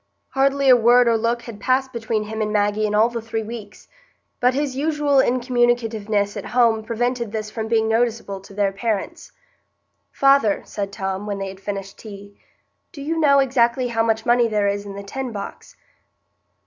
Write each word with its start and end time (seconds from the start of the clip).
Hardly 0.29 0.67
a 0.67 0.75
word 0.75 1.07
or 1.07 1.15
look 1.15 1.43
had 1.43 1.59
passed 1.61 1.93
between 1.93 2.23
him 2.23 2.41
and 2.41 2.51
Maggie 2.51 2.87
in 2.87 2.95
all 2.95 3.07
the 3.07 3.21
three 3.21 3.43
weeks; 3.43 3.87
but 4.39 4.55
his 4.55 4.75
usual 4.75 5.17
incommunicativeness 5.19 6.35
at 6.35 6.47
home 6.57 6.83
prevented 6.83 7.31
this 7.31 7.51
from 7.51 7.67
being 7.67 7.87
noticeable 7.87 8.39
to 8.41 8.53
their 8.55 8.71
parents. 8.71 9.31
"Father," 10.11 10.63
said 10.65 10.91
Tom, 10.91 11.27
when 11.27 11.37
they 11.37 11.49
had 11.49 11.59
finished 11.59 11.99
tea, 11.99 12.35
"do 12.91 12.99
you 12.99 13.19
know 13.19 13.37
exactly 13.37 13.89
how 13.89 14.01
much 14.01 14.25
money 14.25 14.47
there 14.47 14.67
is 14.67 14.87
in 14.87 14.95
the 14.95 15.03
tin 15.03 15.31
box?" 15.31 15.75